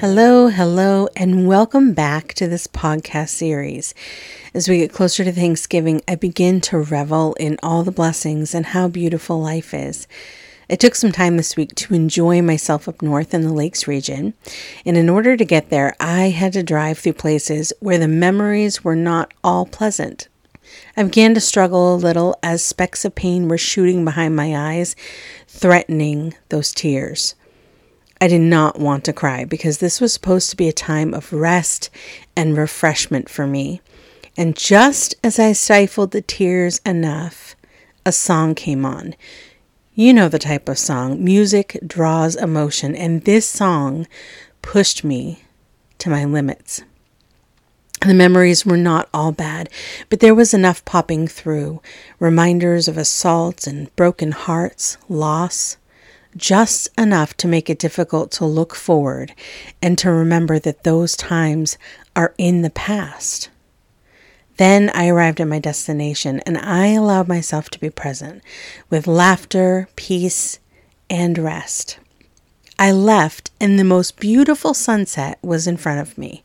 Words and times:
Hello, 0.00 0.48
hello, 0.48 1.08
and 1.14 1.46
welcome 1.46 1.92
back 1.92 2.32
to 2.32 2.48
this 2.48 2.66
podcast 2.66 3.28
series. 3.28 3.92
As 4.54 4.66
we 4.66 4.78
get 4.78 4.94
closer 4.94 5.24
to 5.24 5.30
Thanksgiving, 5.30 6.00
I 6.08 6.14
begin 6.14 6.62
to 6.62 6.78
revel 6.78 7.34
in 7.34 7.58
all 7.62 7.82
the 7.82 7.92
blessings 7.92 8.54
and 8.54 8.64
how 8.64 8.88
beautiful 8.88 9.42
life 9.42 9.74
is. 9.74 10.08
I 10.70 10.76
took 10.76 10.94
some 10.94 11.12
time 11.12 11.36
this 11.36 11.54
week 11.54 11.74
to 11.74 11.92
enjoy 11.92 12.40
myself 12.40 12.88
up 12.88 13.02
north 13.02 13.34
in 13.34 13.42
the 13.42 13.52
lakes 13.52 13.86
region, 13.86 14.32
and 14.86 14.96
in 14.96 15.10
order 15.10 15.36
to 15.36 15.44
get 15.44 15.68
there, 15.68 15.94
I 16.00 16.30
had 16.30 16.54
to 16.54 16.62
drive 16.62 16.98
through 16.98 17.12
places 17.12 17.70
where 17.80 17.98
the 17.98 18.08
memories 18.08 18.82
were 18.82 18.96
not 18.96 19.34
all 19.44 19.66
pleasant. 19.66 20.28
I 20.96 21.02
began 21.02 21.34
to 21.34 21.42
struggle 21.42 21.94
a 21.94 21.96
little 21.96 22.38
as 22.42 22.64
specks 22.64 23.04
of 23.04 23.14
pain 23.14 23.48
were 23.48 23.58
shooting 23.58 24.06
behind 24.06 24.34
my 24.34 24.56
eyes, 24.56 24.96
threatening 25.46 26.32
those 26.48 26.72
tears. 26.72 27.34
I 28.20 28.28
did 28.28 28.42
not 28.42 28.78
want 28.78 29.04
to 29.04 29.12
cry 29.14 29.44
because 29.44 29.78
this 29.78 30.00
was 30.00 30.12
supposed 30.12 30.50
to 30.50 30.56
be 30.56 30.68
a 30.68 30.72
time 30.72 31.14
of 31.14 31.32
rest 31.32 31.88
and 32.36 32.56
refreshment 32.56 33.30
for 33.30 33.46
me. 33.46 33.80
And 34.36 34.56
just 34.56 35.14
as 35.24 35.38
I 35.38 35.52
stifled 35.52 36.10
the 36.10 36.20
tears 36.20 36.80
enough, 36.84 37.56
a 38.04 38.12
song 38.12 38.54
came 38.54 38.84
on. 38.84 39.14
You 39.94 40.12
know 40.12 40.28
the 40.28 40.38
type 40.38 40.68
of 40.68 40.78
song. 40.78 41.22
Music 41.22 41.78
draws 41.86 42.36
emotion, 42.36 42.94
and 42.94 43.24
this 43.24 43.48
song 43.48 44.06
pushed 44.62 45.02
me 45.02 45.42
to 45.98 46.10
my 46.10 46.24
limits. 46.24 46.82
The 48.06 48.14
memories 48.14 48.64
were 48.64 48.78
not 48.78 49.10
all 49.12 49.30
bad, 49.30 49.68
but 50.08 50.20
there 50.20 50.34
was 50.34 50.54
enough 50.54 50.82
popping 50.86 51.28
through 51.28 51.82
reminders 52.18 52.88
of 52.88 52.96
assaults 52.96 53.66
and 53.66 53.94
broken 53.94 54.32
hearts, 54.32 54.96
loss, 55.08 55.76
just 56.36 56.88
enough 56.98 57.36
to 57.38 57.48
make 57.48 57.68
it 57.68 57.78
difficult 57.78 58.30
to 58.32 58.44
look 58.44 58.74
forward 58.74 59.34
and 59.82 59.98
to 59.98 60.10
remember 60.10 60.58
that 60.58 60.84
those 60.84 61.16
times 61.16 61.76
are 62.14 62.34
in 62.38 62.62
the 62.62 62.70
past. 62.70 63.50
Then 64.56 64.90
I 64.94 65.08
arrived 65.08 65.40
at 65.40 65.48
my 65.48 65.58
destination 65.58 66.40
and 66.40 66.58
I 66.58 66.88
allowed 66.88 67.28
myself 67.28 67.70
to 67.70 67.80
be 67.80 67.90
present 67.90 68.42
with 68.90 69.06
laughter, 69.06 69.88
peace, 69.96 70.58
and 71.08 71.38
rest. 71.38 71.98
I 72.78 72.92
left 72.92 73.50
and 73.60 73.78
the 73.78 73.84
most 73.84 74.18
beautiful 74.18 74.74
sunset 74.74 75.38
was 75.42 75.66
in 75.66 75.76
front 75.76 76.00
of 76.00 76.18
me. 76.18 76.44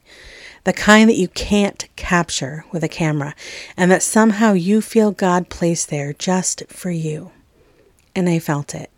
The 0.63 0.73
kind 0.73 1.09
that 1.09 1.17
you 1.17 1.27
can't 1.27 1.87
capture 1.95 2.65
with 2.71 2.83
a 2.83 2.89
camera, 2.89 3.35
and 3.77 3.91
that 3.91 4.01
somehow 4.01 4.53
you 4.53 4.81
feel 4.81 5.11
God 5.11 5.47
placed 5.47 5.89
there 5.89 6.11
just 6.11 6.63
for 6.69 6.89
you. 6.89 7.31
And 8.15 8.27
I 8.27 8.39
felt 8.39 8.73
it 8.73 8.89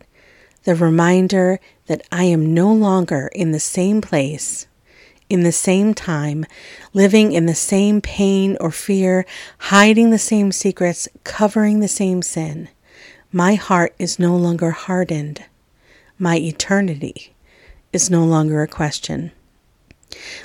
the 0.67 0.75
reminder 0.75 1.61
that 1.85 2.05
I 2.11 2.25
am 2.25 2.53
no 2.53 2.73
longer 2.73 3.29
in 3.33 3.53
the 3.53 3.59
same 3.59 4.01
place, 4.01 4.67
in 5.29 5.43
the 5.43 5.53
same 5.53 5.93
time, 5.93 6.45
living 6.93 7.31
in 7.31 7.45
the 7.45 7.55
same 7.55 8.01
pain 8.01 8.57
or 8.59 8.69
fear, 8.69 9.25
hiding 9.59 10.09
the 10.09 10.19
same 10.19 10.51
secrets, 10.51 11.07
covering 11.23 11.79
the 11.79 11.87
same 11.87 12.21
sin. 12.21 12.67
My 13.31 13.55
heart 13.55 13.95
is 13.97 14.19
no 14.19 14.35
longer 14.35 14.71
hardened. 14.71 15.45
My 16.19 16.35
eternity 16.35 17.33
is 17.93 18.09
no 18.09 18.25
longer 18.25 18.61
a 18.61 18.67
question. 18.67 19.31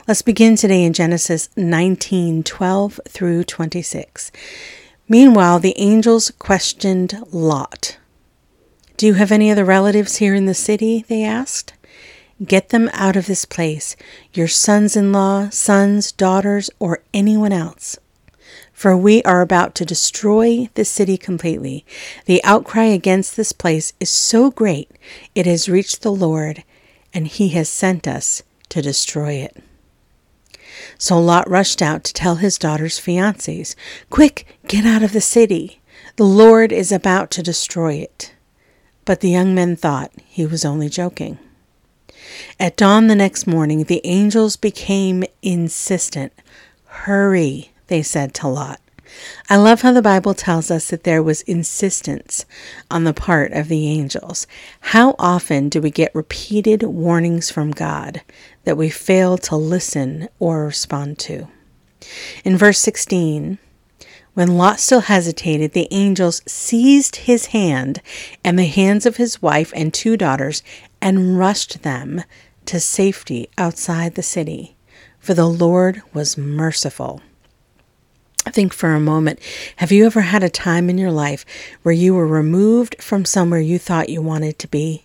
Let's 0.06 0.22
begin 0.22 0.54
today 0.54 0.84
in 0.84 0.92
Genesis 0.92 1.48
19 1.56 2.44
12 2.44 3.00
through 3.08 3.42
26. 3.42 4.30
Meanwhile, 5.08 5.58
the 5.58 5.74
angels 5.76 6.30
questioned 6.38 7.20
Lot. 7.32 7.96
Do 9.02 9.08
you 9.08 9.14
have 9.14 9.32
any 9.32 9.50
other 9.50 9.64
relatives 9.64 10.18
here 10.18 10.32
in 10.32 10.46
the 10.46 10.54
city? 10.54 11.04
They 11.08 11.24
asked. 11.24 11.72
Get 12.44 12.68
them 12.68 12.88
out 12.92 13.16
of 13.16 13.26
this 13.26 13.44
place, 13.44 13.96
your 14.32 14.46
sons 14.46 14.94
in 14.94 15.10
law, 15.10 15.48
sons, 15.48 16.12
daughters, 16.12 16.70
or 16.78 17.02
anyone 17.12 17.50
else. 17.50 17.98
For 18.72 18.96
we 18.96 19.20
are 19.24 19.40
about 19.40 19.74
to 19.74 19.84
destroy 19.84 20.68
the 20.74 20.84
city 20.84 21.18
completely. 21.18 21.84
The 22.26 22.44
outcry 22.44 22.84
against 22.84 23.36
this 23.36 23.50
place 23.50 23.92
is 23.98 24.08
so 24.08 24.52
great, 24.52 24.88
it 25.34 25.46
has 25.46 25.68
reached 25.68 26.02
the 26.02 26.12
Lord, 26.12 26.62
and 27.12 27.26
he 27.26 27.48
has 27.48 27.68
sent 27.68 28.06
us 28.06 28.44
to 28.68 28.80
destroy 28.80 29.32
it. 29.32 29.64
So 30.96 31.18
Lot 31.18 31.50
rushed 31.50 31.82
out 31.82 32.04
to 32.04 32.12
tell 32.12 32.36
his 32.36 32.56
daughter's 32.56 33.00
fiancés, 33.00 33.74
Quick, 34.10 34.46
get 34.68 34.84
out 34.84 35.02
of 35.02 35.12
the 35.12 35.20
city. 35.20 35.80
The 36.14 36.24
Lord 36.24 36.70
is 36.70 36.92
about 36.92 37.32
to 37.32 37.42
destroy 37.42 37.94
it. 37.94 38.32
But 39.04 39.20
the 39.20 39.30
young 39.30 39.54
men 39.54 39.76
thought 39.76 40.12
he 40.26 40.46
was 40.46 40.64
only 40.64 40.88
joking. 40.88 41.38
At 42.60 42.76
dawn 42.76 43.08
the 43.08 43.16
next 43.16 43.46
morning, 43.46 43.84
the 43.84 44.00
angels 44.04 44.56
became 44.56 45.24
insistent. 45.42 46.32
Hurry, 46.86 47.72
they 47.88 48.02
said 48.02 48.34
to 48.34 48.48
Lot. 48.48 48.80
I 49.50 49.56
love 49.56 49.82
how 49.82 49.92
the 49.92 50.02
Bible 50.02 50.34
tells 50.34 50.70
us 50.70 50.88
that 50.88 51.04
there 51.04 51.22
was 51.22 51.42
insistence 51.42 52.46
on 52.90 53.04
the 53.04 53.12
part 53.12 53.52
of 53.52 53.68
the 53.68 53.88
angels. 53.88 54.46
How 54.80 55.14
often 55.18 55.68
do 55.68 55.80
we 55.80 55.90
get 55.90 56.14
repeated 56.14 56.82
warnings 56.82 57.50
from 57.50 57.72
God 57.72 58.22
that 58.64 58.76
we 58.76 58.88
fail 58.88 59.36
to 59.38 59.56
listen 59.56 60.28
or 60.38 60.64
respond 60.66 61.18
to? 61.20 61.48
In 62.44 62.56
verse 62.56 62.78
16, 62.78 63.58
when 64.34 64.56
Lot 64.56 64.80
still 64.80 65.00
hesitated, 65.00 65.72
the 65.72 65.88
angels 65.90 66.40
seized 66.46 67.16
his 67.16 67.46
hand 67.46 68.00
and 68.42 68.58
the 68.58 68.64
hands 68.64 69.04
of 69.04 69.16
his 69.16 69.42
wife 69.42 69.72
and 69.76 69.92
two 69.92 70.16
daughters 70.16 70.62
and 71.00 71.38
rushed 71.38 71.82
them 71.82 72.22
to 72.66 72.80
safety 72.80 73.48
outside 73.58 74.14
the 74.14 74.22
city, 74.22 74.74
for 75.18 75.34
the 75.34 75.48
Lord 75.48 76.02
was 76.14 76.38
merciful. 76.38 77.20
Think 78.46 78.72
for 78.72 78.94
a 78.94 79.00
moment 79.00 79.38
have 79.76 79.92
you 79.92 80.06
ever 80.06 80.22
had 80.22 80.42
a 80.42 80.48
time 80.48 80.90
in 80.90 80.98
your 80.98 81.12
life 81.12 81.44
where 81.82 81.94
you 81.94 82.14
were 82.14 82.26
removed 82.26 82.96
from 83.00 83.24
somewhere 83.24 83.60
you 83.60 83.78
thought 83.78 84.08
you 84.08 84.20
wanted 84.20 84.58
to 84.60 84.68
be? 84.68 85.04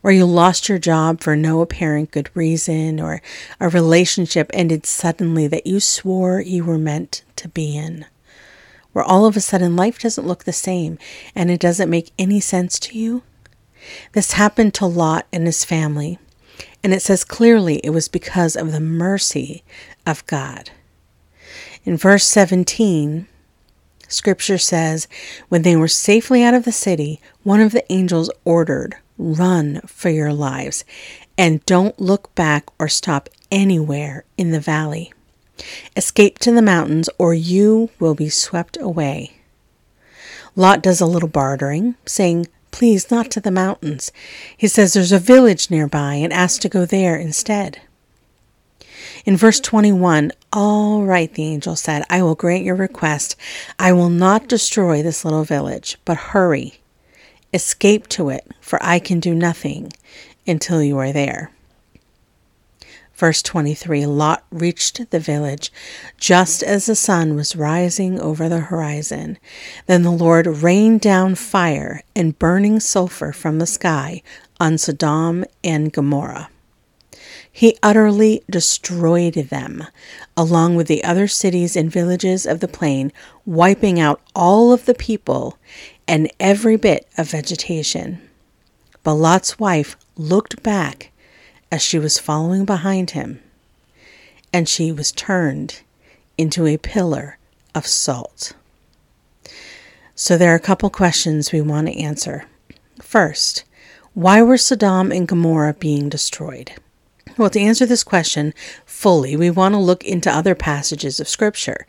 Where 0.00 0.12
you 0.12 0.26
lost 0.26 0.68
your 0.68 0.78
job 0.78 1.20
for 1.20 1.36
no 1.36 1.60
apparent 1.60 2.10
good 2.10 2.28
reason, 2.34 3.00
or 3.00 3.22
a 3.60 3.68
relationship 3.68 4.50
ended 4.52 4.84
suddenly 4.84 5.46
that 5.46 5.66
you 5.66 5.80
swore 5.80 6.40
you 6.40 6.64
were 6.64 6.78
meant 6.78 7.22
to 7.36 7.48
be 7.48 7.76
in? 7.76 8.06
Where 8.92 9.04
all 9.04 9.26
of 9.26 9.36
a 9.36 9.40
sudden 9.40 9.76
life 9.76 9.98
doesn't 9.98 10.26
look 10.26 10.44
the 10.44 10.52
same 10.52 10.98
and 11.34 11.50
it 11.50 11.60
doesn't 11.60 11.90
make 11.90 12.12
any 12.18 12.40
sense 12.40 12.78
to 12.80 12.98
you? 12.98 13.22
This 14.12 14.32
happened 14.32 14.74
to 14.74 14.86
Lot 14.86 15.26
and 15.32 15.46
his 15.46 15.64
family, 15.64 16.18
and 16.84 16.92
it 16.92 17.02
says 17.02 17.24
clearly 17.24 17.76
it 17.78 17.90
was 17.90 18.08
because 18.08 18.56
of 18.56 18.72
the 18.72 18.80
mercy 18.80 19.64
of 20.06 20.26
God. 20.26 20.70
In 21.84 21.96
verse 21.96 22.24
17, 22.24 23.26
Scripture 24.08 24.58
says, 24.58 25.08
When 25.48 25.62
they 25.62 25.74
were 25.74 25.88
safely 25.88 26.44
out 26.44 26.54
of 26.54 26.64
the 26.64 26.72
city, 26.72 27.20
one 27.42 27.60
of 27.60 27.72
the 27.72 27.90
angels 27.90 28.30
ordered, 28.44 28.96
Run 29.18 29.80
for 29.86 30.10
your 30.10 30.32
lives, 30.32 30.84
and 31.36 31.64
don't 31.66 32.00
look 32.00 32.34
back 32.34 32.68
or 32.78 32.88
stop 32.88 33.28
anywhere 33.50 34.24
in 34.36 34.50
the 34.50 34.60
valley. 34.60 35.12
Escape 35.96 36.38
to 36.40 36.52
the 36.52 36.62
mountains, 36.62 37.08
or 37.18 37.34
you 37.34 37.90
will 37.98 38.14
be 38.14 38.28
swept 38.28 38.76
away. 38.80 39.32
Lot 40.56 40.82
does 40.82 41.00
a 41.00 41.06
little 41.06 41.28
bartering, 41.28 41.94
saying, 42.06 42.46
Please, 42.70 43.10
not 43.10 43.30
to 43.30 43.40
the 43.40 43.50
mountains. 43.50 44.10
He 44.56 44.66
says 44.66 44.92
there's 44.94 45.12
a 45.12 45.18
village 45.18 45.70
nearby 45.70 46.14
and 46.14 46.32
asks 46.32 46.58
to 46.60 46.68
go 46.68 46.86
there 46.86 47.16
instead. 47.16 47.80
In 49.24 49.36
verse 49.36 49.60
21, 49.60 50.32
All 50.52 51.02
right, 51.02 51.32
the 51.32 51.44
angel 51.44 51.76
said, 51.76 52.02
I 52.10 52.22
will 52.22 52.34
grant 52.34 52.64
your 52.64 52.74
request. 52.74 53.36
I 53.78 53.92
will 53.92 54.08
not 54.08 54.48
destroy 54.48 55.02
this 55.02 55.24
little 55.24 55.44
village, 55.44 55.98
but 56.04 56.16
hurry. 56.16 56.80
Escape 57.52 58.08
to 58.08 58.30
it, 58.30 58.46
for 58.60 58.82
I 58.82 58.98
can 58.98 59.20
do 59.20 59.34
nothing 59.34 59.92
until 60.46 60.82
you 60.82 60.98
are 60.98 61.12
there. 61.12 61.50
Verse 63.22 63.40
23 63.40 64.04
Lot 64.04 64.44
reached 64.50 65.12
the 65.12 65.20
village 65.20 65.72
just 66.18 66.60
as 66.60 66.86
the 66.86 66.96
sun 66.96 67.36
was 67.36 67.54
rising 67.54 68.18
over 68.18 68.48
the 68.48 68.58
horizon. 68.58 69.38
Then 69.86 70.02
the 70.02 70.10
Lord 70.10 70.48
rained 70.48 71.02
down 71.02 71.36
fire 71.36 72.02
and 72.16 72.36
burning 72.36 72.80
sulfur 72.80 73.32
from 73.32 73.60
the 73.60 73.66
sky 73.66 74.24
on 74.58 74.76
Sodom 74.76 75.44
and 75.62 75.92
Gomorrah. 75.92 76.50
He 77.52 77.78
utterly 77.80 78.42
destroyed 78.50 79.34
them, 79.34 79.84
along 80.36 80.74
with 80.74 80.88
the 80.88 81.04
other 81.04 81.28
cities 81.28 81.76
and 81.76 81.92
villages 81.92 82.44
of 82.44 82.58
the 82.58 82.66
plain, 82.66 83.12
wiping 83.46 84.00
out 84.00 84.20
all 84.34 84.72
of 84.72 84.84
the 84.84 84.94
people 84.94 85.58
and 86.08 86.28
every 86.40 86.76
bit 86.76 87.06
of 87.16 87.30
vegetation. 87.30 88.20
But 89.04 89.14
Lot's 89.14 89.60
wife 89.60 89.96
looked 90.16 90.64
back 90.64 91.11
as 91.72 91.80
she 91.82 91.98
was 91.98 92.18
following 92.18 92.66
behind 92.66 93.12
him, 93.12 93.40
and 94.52 94.68
she 94.68 94.92
was 94.92 95.10
turned 95.10 95.80
into 96.36 96.66
a 96.66 96.76
pillar 96.76 97.38
of 97.74 97.86
salt. 97.86 98.52
So, 100.14 100.36
there 100.36 100.52
are 100.52 100.56
a 100.56 100.60
couple 100.60 100.90
questions 100.90 101.50
we 101.50 101.62
want 101.62 101.88
to 101.88 101.98
answer. 101.98 102.44
First, 103.00 103.64
why 104.12 104.42
were 104.42 104.58
Sodom 104.58 105.10
and 105.10 105.26
Gomorrah 105.26 105.74
being 105.74 106.10
destroyed? 106.10 106.72
Well, 107.38 107.48
to 107.48 107.60
answer 107.60 107.86
this 107.86 108.04
question 108.04 108.52
fully, 108.84 109.34
we 109.36 109.50
want 109.50 109.74
to 109.74 109.78
look 109.78 110.04
into 110.04 110.30
other 110.30 110.54
passages 110.54 111.18
of 111.18 111.28
Scripture. 111.28 111.86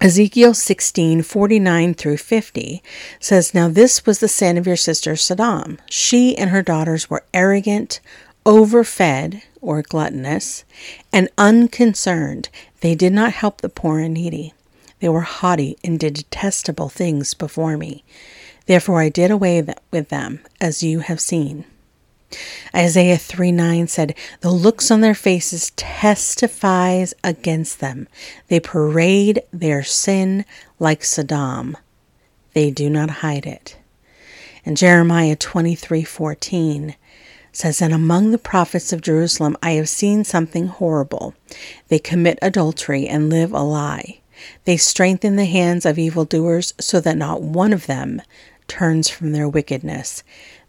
Ezekiel 0.00 0.52
16, 0.52 1.22
49 1.22 1.94
through 1.94 2.18
50 2.18 2.82
says, 3.18 3.54
Now 3.54 3.68
this 3.68 4.04
was 4.04 4.18
the 4.18 4.28
sin 4.28 4.58
of 4.58 4.66
your 4.66 4.76
sister 4.76 5.16
Sodom. 5.16 5.78
She 5.88 6.36
and 6.36 6.50
her 6.50 6.60
daughters 6.60 7.08
were 7.08 7.24
arrogant, 7.32 8.00
overfed, 8.46 9.42
or 9.60 9.82
gluttonous, 9.82 10.64
and 11.12 11.28
unconcerned. 11.36 12.48
They 12.80 12.94
did 12.94 13.12
not 13.12 13.32
help 13.32 13.60
the 13.60 13.68
poor 13.68 13.98
and 13.98 14.14
needy. 14.14 14.54
They 15.00 15.08
were 15.08 15.22
haughty 15.22 15.76
and 15.84 15.98
did 15.98 16.14
detestable 16.14 16.88
things 16.88 17.34
before 17.34 17.76
me. 17.76 18.04
Therefore 18.66 19.00
I 19.00 19.08
did 19.08 19.30
away 19.30 19.66
with 19.90 20.08
them, 20.08 20.40
as 20.60 20.82
you 20.82 21.00
have 21.00 21.20
seen. 21.20 21.64
Isaiah 22.74 23.18
3 23.18 23.52
9 23.52 23.86
said, 23.88 24.14
The 24.40 24.50
looks 24.50 24.90
on 24.90 25.00
their 25.00 25.14
faces 25.14 25.70
testifies 25.76 27.14
against 27.22 27.80
them. 27.80 28.08
They 28.48 28.60
parade 28.60 29.42
their 29.52 29.82
sin 29.82 30.44
like 30.78 31.04
Sodom. 31.04 31.76
They 32.54 32.70
do 32.70 32.88
not 32.88 33.10
hide 33.10 33.46
it. 33.46 33.76
And 34.64 34.76
Jeremiah 34.76 35.36
twenty 35.36 35.76
three 35.76 36.02
fourteen 36.02 36.96
says, 37.56 37.80
And 37.80 37.92
among 37.92 38.30
the 38.30 38.38
prophets 38.38 38.92
of 38.92 39.00
Jerusalem 39.00 39.56
I 39.62 39.72
have 39.72 39.88
seen 39.88 40.24
something 40.24 40.66
horrible. 40.66 41.34
They 41.88 41.98
commit 41.98 42.38
adultery 42.42 43.08
and 43.08 43.30
live 43.30 43.52
a 43.52 43.62
lie. 43.62 44.20
They 44.64 44.76
strengthen 44.76 45.36
the 45.36 45.46
hands 45.46 45.86
of 45.86 45.98
evildoers 45.98 46.74
so 46.78 47.00
that 47.00 47.16
not 47.16 47.42
one 47.42 47.72
of 47.72 47.86
them 47.86 48.20
turns 48.68 49.08
from 49.08 49.32
their 49.32 49.48
wickedness. 49.48 50.22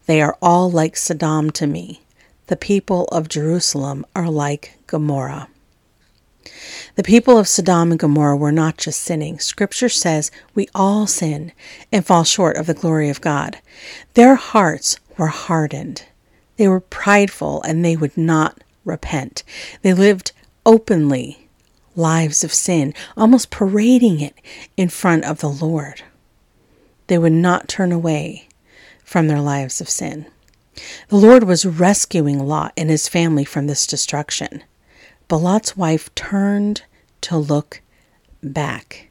They 0.06 0.22
are 0.22 0.38
all 0.40 0.70
like 0.70 0.96
Sodom 0.96 1.50
to 1.52 1.66
me. 1.66 2.00
The 2.46 2.56
people 2.56 3.04
of 3.06 3.28
Jerusalem 3.28 4.06
are 4.16 4.30
like 4.30 4.78
Gomorrah. 4.86 5.48
The 6.94 7.02
people 7.02 7.36
of 7.36 7.46
Sodom 7.46 7.90
and 7.90 8.00
Gomorrah 8.00 8.36
were 8.36 8.52
not 8.52 8.78
just 8.78 9.02
sinning. 9.02 9.38
Scripture 9.38 9.90
says 9.90 10.30
we 10.54 10.68
all 10.74 11.06
sin 11.06 11.52
and 11.92 12.06
fall 12.06 12.24
short 12.24 12.56
of 12.56 12.66
the 12.66 12.74
glory 12.74 13.10
of 13.10 13.20
God. 13.20 13.58
Their 14.14 14.36
hearts 14.36 14.98
were 15.18 15.26
hardened. 15.26 16.04
They 16.58 16.68
were 16.68 16.80
prideful 16.80 17.62
and 17.62 17.84
they 17.84 17.96
would 17.96 18.16
not 18.18 18.62
repent. 18.84 19.44
They 19.82 19.94
lived 19.94 20.32
openly 20.66 21.48
lives 21.96 22.44
of 22.44 22.52
sin, 22.52 22.92
almost 23.16 23.50
parading 23.50 24.20
it 24.20 24.34
in 24.76 24.88
front 24.88 25.24
of 25.24 25.38
the 25.38 25.48
Lord. 25.48 26.02
They 27.06 27.16
would 27.16 27.32
not 27.32 27.68
turn 27.68 27.92
away 27.92 28.48
from 29.02 29.28
their 29.28 29.40
lives 29.40 29.80
of 29.80 29.88
sin. 29.88 30.26
The 31.08 31.16
Lord 31.16 31.44
was 31.44 31.64
rescuing 31.64 32.38
Lot 32.38 32.72
and 32.76 32.90
his 32.90 33.08
family 33.08 33.44
from 33.44 33.66
this 33.66 33.86
destruction. 33.86 34.62
But 35.28 35.38
Lot's 35.38 35.76
wife 35.76 36.14
turned 36.14 36.82
to 37.22 37.36
look 37.36 37.82
back. 38.42 39.08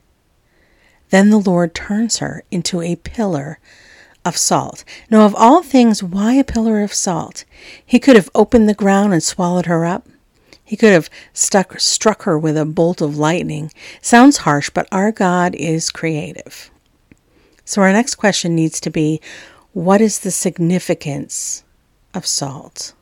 Then 1.09 1.29
the 1.29 1.39
Lord 1.39 1.73
turns 1.73 2.17
her 2.17 2.43
into 2.51 2.81
a 2.81 2.97
pillar 2.97 3.59
of 4.27 4.37
salt. 4.37 4.83
Now, 5.09 5.25
of 5.25 5.33
all 5.35 5.63
things, 5.63 6.03
why 6.03 6.33
a 6.33 6.43
pillar 6.43 6.83
of 6.83 6.93
salt? 6.93 7.45
He 7.85 7.99
could 7.99 8.15
have 8.15 8.29
opened 8.35 8.67
the 8.67 8.73
ground 8.73 9.13
and 9.13 9.23
swallowed 9.23 9.67
her 9.67 9.85
up. 9.85 10.07
He 10.63 10.75
could 10.75 10.91
have 10.91 11.09
stuck, 11.31 11.79
struck 11.79 12.23
her 12.23 12.37
with 12.37 12.57
a 12.57 12.65
bolt 12.65 13.01
of 13.01 13.17
lightning. 13.17 13.71
Sounds 14.01 14.37
harsh, 14.37 14.69
but 14.69 14.87
our 14.91 15.13
God 15.13 15.55
is 15.55 15.89
creative. 15.89 16.69
So, 17.63 17.81
our 17.81 17.93
next 17.93 18.15
question 18.15 18.53
needs 18.53 18.81
to 18.81 18.89
be 18.89 19.21
what 19.73 20.01
is 20.01 20.19
the 20.19 20.31
significance 20.31 21.63
of 22.13 22.25
salt? 22.25 22.93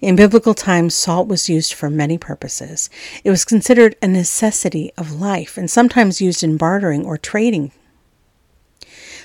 In 0.00 0.16
biblical 0.16 0.54
times, 0.54 0.94
salt 0.94 1.28
was 1.28 1.50
used 1.50 1.74
for 1.74 1.90
many 1.90 2.16
purposes. 2.16 2.88
It 3.24 3.30
was 3.30 3.44
considered 3.44 3.96
a 4.00 4.08
necessity 4.08 4.90
of 4.96 5.20
life 5.20 5.58
and 5.58 5.70
sometimes 5.70 6.22
used 6.22 6.42
in 6.42 6.56
bartering 6.56 7.04
or 7.04 7.18
trading. 7.18 7.72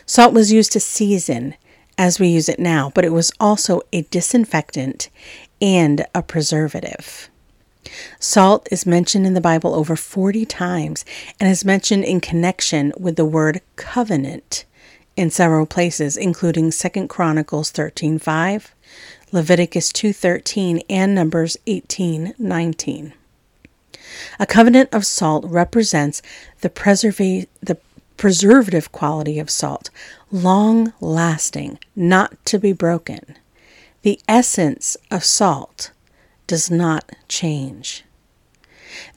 Salt 0.06 0.34
was 0.34 0.52
used 0.52 0.72
to 0.74 0.80
season 0.80 1.56
as 1.98 2.19
we 2.19 2.28
use 2.28 2.50
it 2.50 2.60
now, 2.60 2.92
but 2.94 3.06
it 3.06 3.12
was 3.12 3.31
also 3.40 3.81
a 3.92 4.04
disinfectant 4.04 5.10
and 5.62 6.06
a 6.13 6.22
preservative. 6.22 7.30
Salt 8.19 8.68
is 8.72 8.86
mentioned 8.86 9.25
in 9.25 9.34
the 9.34 9.42
Bible 9.42 9.74
over 9.74 9.96
40 9.96 10.46
times 10.46 11.06
and 11.40 11.50
is 11.50 11.63
mentioned 11.63 12.04
in 12.04 12.19
connection 12.19 12.92
with 13.00 13.16
the 13.16 13.25
word 13.25 13.62
covenant 13.75 14.66
in 15.16 15.30
several 15.30 15.66
places, 15.66 16.18
including 16.18 16.72
2 16.72 17.07
Chronicles 17.07 17.72
13:5, 17.72 18.74
Leviticus 19.31 19.92
2:13, 19.92 20.81
and 20.90 21.16
Numbers 21.16 21.57
18:19. 21.66 23.13
A 24.40 24.46
covenant 24.46 24.90
of 24.92 25.06
salt 25.06 25.46
represents 25.46 26.22
the, 26.62 26.69
preserva- 26.69 27.48
the 27.62 27.78
preservative 28.18 28.92
quality 28.92 29.40
of 29.40 29.50
salt, 29.50 29.90
long 30.32 30.94
lasting, 31.00 31.80
not 31.96 32.44
to 32.46 32.60
be 32.60 32.74
broken. 32.74 33.36
The 34.02 34.20
essence 34.28 34.98
of 35.10 35.24
salt 35.24 35.92
does 36.48 36.70
not 36.70 37.12
change. 37.28 38.04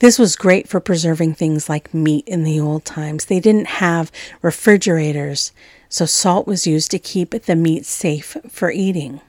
This 0.00 0.19
was 0.19 0.35
great 0.35 0.69
for 0.69 0.81
preserving 0.81 1.35
things 1.35 1.69
like 1.69 1.95
meat 1.95 2.27
in 2.27 2.43
the 2.43 2.59
old 2.59 2.85
times. 2.85 3.27
They 3.27 3.39
didn't 3.39 3.67
have 3.67 4.11
refrigerators 4.43 5.53
so 5.89 6.05
salt 6.05 6.47
was 6.47 6.67
used 6.67 6.91
to 6.91 6.99
keep 6.99 7.31
the 7.31 7.56
meat 7.56 7.87
safe 7.87 8.37
for 8.49 8.71
eating. 8.71 9.21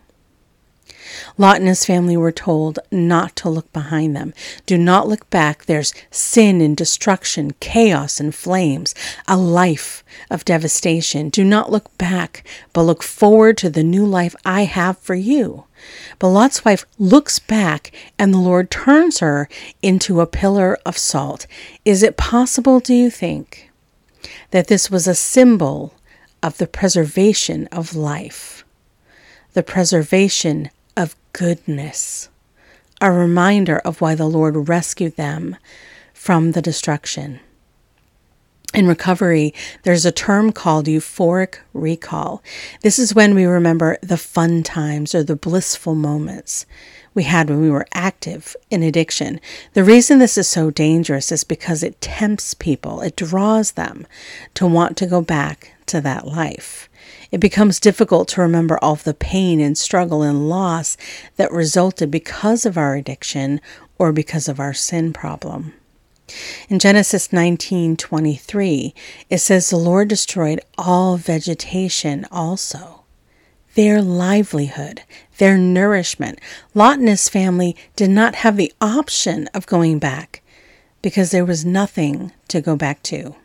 Lot 1.37 1.57
and 1.57 1.67
his 1.67 1.85
family 1.85 2.17
were 2.17 2.31
told 2.31 2.79
not 2.91 3.35
to 3.37 3.49
look 3.49 3.71
behind 3.73 4.15
them. 4.15 4.33
Do 4.65 4.77
not 4.77 5.07
look 5.07 5.29
back. 5.29 5.65
There's 5.65 5.93
sin 6.11 6.61
and 6.61 6.75
destruction, 6.75 7.53
chaos 7.59 8.19
and 8.19 8.33
flames, 8.33 8.93
a 9.27 9.37
life 9.37 10.03
of 10.29 10.45
devastation. 10.45 11.29
Do 11.29 11.43
not 11.43 11.71
look 11.71 11.97
back, 11.97 12.43
but 12.73 12.83
look 12.83 13.03
forward 13.03 13.57
to 13.57 13.69
the 13.69 13.83
new 13.83 14.05
life 14.05 14.35
I 14.45 14.63
have 14.63 14.97
for 14.97 15.15
you. 15.15 15.65
But 16.17 16.29
Lot's 16.29 16.65
wife 16.65 16.85
looks 16.97 17.39
back, 17.39 17.91
and 18.17 18.33
the 18.33 18.39
Lord 18.39 18.69
turns 18.69 19.19
her 19.19 19.47
into 19.81 20.19
a 20.19 20.27
pillar 20.27 20.77
of 20.85 20.97
salt. 20.97 21.47
Is 21.85 22.03
it 22.03 22.17
possible, 22.17 22.79
do 22.79 22.93
you 22.93 23.09
think, 23.09 23.71
that 24.51 24.67
this 24.67 24.91
was 24.91 25.07
a 25.07 25.15
symbol 25.15 25.93
of 26.43 26.57
the 26.57 26.67
preservation 26.67 27.67
of 27.67 27.95
life, 27.95 28.65
the 29.53 29.63
preservation 29.63 30.69
goodness, 31.33 32.29
a 33.01 33.11
reminder 33.11 33.79
of 33.79 34.01
why 34.01 34.15
the 34.15 34.27
Lord 34.27 34.69
rescued 34.69 35.15
them 35.15 35.57
from 36.13 36.51
the 36.51 36.61
destruction. 36.61 37.39
In 38.73 38.87
recovery, 38.87 39.53
there's 39.81 40.05
a 40.05 40.11
term 40.11 40.51
called 40.51 40.85
euphoric 40.85 41.55
recall. 41.73 42.43
This 42.81 42.99
is 42.99 43.15
when 43.15 43.33
we 43.33 43.45
remember 43.45 43.97
the 44.01 44.17
fun 44.17 44.61
times 44.61 45.15
or 45.15 45.23
the 45.23 45.35
blissful 45.35 45.95
moments 45.95 46.67
we 47.15 47.23
had 47.23 47.49
when 47.49 47.61
we 47.61 47.71
were 47.71 47.87
active 47.93 48.55
in 48.69 48.83
addiction. 48.83 49.39
The 49.73 49.83
reason 49.83 50.19
this 50.19 50.37
is 50.37 50.47
so 50.47 50.69
dangerous 50.69 51.31
is 51.31 51.43
because 51.43 51.81
it 51.81 51.99
tempts 51.99 52.53
people, 52.53 53.01
it 53.01 53.15
draws 53.15 53.71
them 53.71 54.05
to 54.53 54.67
want 54.67 54.97
to 54.97 55.07
go 55.07 55.21
back 55.21 55.73
to 55.89 56.01
that 56.01 56.27
life. 56.27 56.89
It 57.31 57.39
becomes 57.39 57.79
difficult 57.79 58.27
to 58.29 58.41
remember 58.41 58.79
all 58.81 58.93
of 58.93 59.03
the 59.03 59.13
pain 59.13 59.59
and 59.59 59.77
struggle 59.77 60.23
and 60.23 60.49
loss 60.49 60.97
that 61.35 61.51
resulted 61.51 62.09
because 62.09 62.65
of 62.65 62.77
our 62.77 62.95
addiction 62.95 63.61
or 63.97 64.11
because 64.11 64.47
of 64.47 64.59
our 64.59 64.73
sin 64.73 65.13
problem. 65.13 65.73
In 66.69 66.79
Genesis 66.79 67.29
19:23, 67.29 68.93
it 69.29 69.39
says 69.39 69.69
the 69.69 69.77
Lord 69.77 70.07
destroyed 70.07 70.61
all 70.77 71.17
vegetation 71.17 72.25
also. 72.31 73.03
Their 73.75 74.01
livelihood, 74.01 75.01
their 75.37 75.57
nourishment. 75.57 76.39
Lot 76.73 76.99
and 76.99 77.07
his 77.07 77.29
family 77.29 77.75
did 77.95 78.09
not 78.09 78.35
have 78.35 78.57
the 78.57 78.73
option 78.81 79.47
of 79.53 79.65
going 79.65 79.99
back 79.99 80.41
because 81.01 81.31
there 81.31 81.45
was 81.45 81.65
nothing 81.65 82.31
to 82.47 82.61
go 82.61 82.75
back 82.75 83.01
to. 83.03 83.35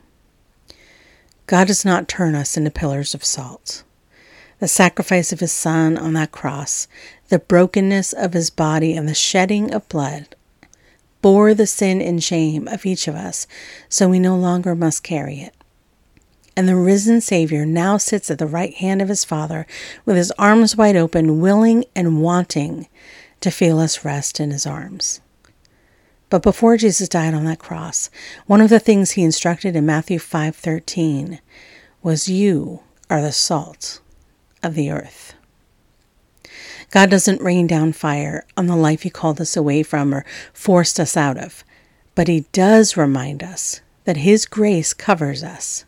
God 1.47 1.67
does 1.67 1.85
not 1.85 2.07
turn 2.07 2.33
us 2.33 2.57
into 2.57 2.71
pillars 2.71 3.13
of 3.13 3.23
salt. 3.23 3.83
The 4.59 4.67
sacrifice 4.67 5.31
of 5.31 5.41
his 5.41 5.51
Son 5.51 5.97
on 5.97 6.13
that 6.13 6.31
cross, 6.31 6.87
the 7.29 7.39
brokenness 7.39 8.13
of 8.13 8.33
his 8.33 8.49
body, 8.49 8.95
and 8.95 9.07
the 9.07 9.13
shedding 9.13 9.73
of 9.73 9.87
blood 9.89 10.35
bore 11.21 11.53
the 11.53 11.67
sin 11.67 12.01
and 12.01 12.23
shame 12.23 12.67
of 12.67 12.85
each 12.85 13.07
of 13.07 13.15
us, 13.15 13.47
so 13.89 14.07
we 14.07 14.19
no 14.19 14.35
longer 14.35 14.75
must 14.75 15.03
carry 15.03 15.39
it. 15.39 15.55
And 16.55 16.67
the 16.67 16.75
risen 16.75 17.19
Savior 17.19 17.65
now 17.65 17.97
sits 17.97 18.31
at 18.31 18.39
the 18.39 18.47
right 18.47 18.73
hand 18.73 19.01
of 19.01 19.09
his 19.09 19.25
Father 19.25 19.67
with 20.05 20.15
his 20.15 20.31
arms 20.39 20.75
wide 20.75 20.95
open, 20.95 21.41
willing 21.41 21.83
and 21.95 22.21
wanting 22.21 22.87
to 23.41 23.51
feel 23.51 23.79
us 23.79 24.05
rest 24.05 24.39
in 24.39 24.51
his 24.51 24.65
arms. 24.65 25.19
But 26.29 26.41
before 26.41 26.77
Jesus 26.77 27.07
died 27.07 27.33
on 27.33 27.45
that 27.45 27.59
cross, 27.59 28.09
one 28.47 28.61
of 28.61 28.69
the 28.69 28.79
things 28.79 29.11
he 29.11 29.23
instructed 29.23 29.75
in 29.75 29.85
Matthew 29.85 30.19
5:13 30.19 31.39
was 32.01 32.29
you 32.29 32.81
are 33.09 33.21
the 33.21 33.31
salt 33.31 33.99
of 34.63 34.73
the 34.73 34.91
earth. 34.91 35.33
God 36.91 37.09
doesn't 37.09 37.41
rain 37.41 37.67
down 37.67 37.93
fire 37.93 38.45
on 38.55 38.67
the 38.67 38.75
life 38.75 39.01
He 39.01 39.09
called 39.09 39.41
us 39.41 39.57
away 39.57 39.83
from 39.83 40.13
or 40.13 40.25
forced 40.53 40.99
us 40.99 41.17
out 41.17 41.37
of, 41.37 41.63
but 42.15 42.27
He 42.27 42.45
does 42.51 42.95
remind 42.95 43.43
us 43.43 43.81
that 44.05 44.17
His 44.17 44.45
grace 44.45 44.93
covers 44.93 45.43
us. 45.43 45.83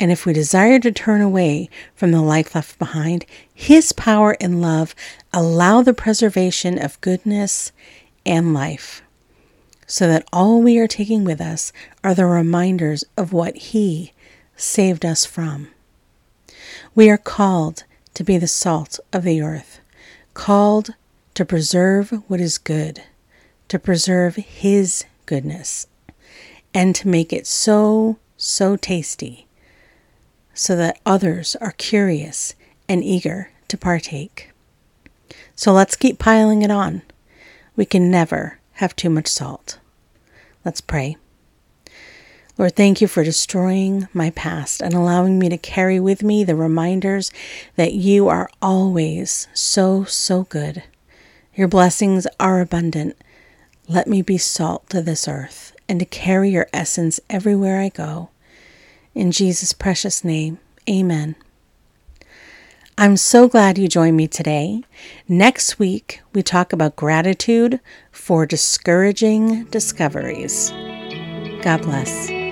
And 0.00 0.10
if 0.10 0.26
we 0.26 0.32
desire 0.32 0.80
to 0.80 0.90
turn 0.90 1.20
away 1.20 1.70
from 1.94 2.10
the 2.10 2.20
life 2.20 2.54
left 2.54 2.78
behind, 2.80 3.24
His 3.54 3.92
power 3.92 4.36
and 4.40 4.60
love 4.60 4.94
allow 5.32 5.82
the 5.82 5.94
preservation 5.94 6.82
of 6.82 7.00
goodness 7.00 7.70
and 8.26 8.52
life, 8.52 9.02
so 9.86 10.08
that 10.08 10.26
all 10.32 10.60
we 10.60 10.78
are 10.78 10.88
taking 10.88 11.24
with 11.24 11.40
us 11.40 11.72
are 12.02 12.14
the 12.14 12.26
reminders 12.26 13.04
of 13.16 13.32
what 13.32 13.56
He 13.56 14.12
saved 14.56 15.04
us 15.04 15.24
from. 15.24 15.68
We 16.94 17.10
are 17.10 17.18
called 17.18 17.84
to 18.14 18.24
be 18.24 18.38
the 18.38 18.48
salt 18.48 19.00
of 19.12 19.24
the 19.24 19.42
earth, 19.42 19.80
called 20.32 20.94
to 21.34 21.44
preserve 21.44 22.10
what 22.28 22.40
is 22.40 22.58
good, 22.58 23.02
to 23.68 23.78
preserve 23.78 24.36
His 24.36 25.04
goodness, 25.26 25.86
and 26.72 26.94
to 26.94 27.08
make 27.08 27.32
it 27.32 27.46
so, 27.46 28.18
so 28.36 28.76
tasty 28.76 29.44
so 30.54 30.76
that 30.76 31.00
others 31.04 31.56
are 31.56 31.72
curious 31.72 32.54
and 32.88 33.02
eager 33.02 33.50
to 33.68 33.76
partake. 33.76 34.50
So 35.56 35.72
let's 35.72 35.96
keep 35.96 36.18
piling 36.18 36.62
it 36.62 36.70
on. 36.70 37.02
We 37.76 37.84
can 37.84 38.10
never 38.10 38.58
have 38.74 38.96
too 38.96 39.10
much 39.10 39.28
salt. 39.28 39.78
Let's 40.64 40.80
pray. 40.80 41.16
Lord, 42.56 42.76
thank 42.76 43.00
you 43.00 43.08
for 43.08 43.24
destroying 43.24 44.06
my 44.12 44.30
past 44.30 44.80
and 44.80 44.94
allowing 44.94 45.38
me 45.38 45.48
to 45.48 45.58
carry 45.58 45.98
with 45.98 46.22
me 46.22 46.44
the 46.44 46.54
reminders 46.54 47.32
that 47.74 47.94
you 47.94 48.28
are 48.28 48.48
always 48.62 49.48
so, 49.52 50.04
so 50.04 50.44
good. 50.44 50.84
Your 51.54 51.66
blessings 51.66 52.28
are 52.38 52.60
abundant. 52.60 53.16
Let 53.88 54.06
me 54.06 54.22
be 54.22 54.38
salt 54.38 54.88
to 54.90 55.02
this 55.02 55.26
earth 55.26 55.74
and 55.88 55.98
to 55.98 56.06
carry 56.06 56.50
your 56.50 56.68
essence 56.72 57.18
everywhere 57.28 57.80
I 57.80 57.88
go. 57.88 58.30
In 59.14 59.32
Jesus' 59.32 59.72
precious 59.72 60.24
name, 60.24 60.58
amen. 60.88 61.34
I'm 62.96 63.16
so 63.16 63.48
glad 63.48 63.76
you 63.76 63.88
joined 63.88 64.16
me 64.16 64.28
today. 64.28 64.84
Next 65.26 65.80
week, 65.80 66.22
we 66.32 66.44
talk 66.44 66.72
about 66.72 66.94
gratitude 66.94 67.80
for 68.12 68.46
discouraging 68.46 69.64
discoveries. 69.64 70.70
God 71.62 71.82
bless. 71.82 72.43